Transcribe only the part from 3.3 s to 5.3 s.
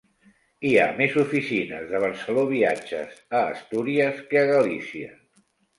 a Astúries que a Galícia.